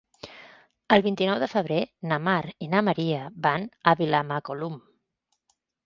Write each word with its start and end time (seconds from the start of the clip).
El 0.97 1.03
vint-i-nou 1.07 1.41
de 1.43 1.49
febrer 1.51 1.77
na 2.13 2.19
Mar 2.29 2.39
i 2.69 2.73
na 2.73 2.83
Maria 2.91 3.23
van 3.47 3.71
a 3.93 3.97
Vilamacolum. 4.03 4.85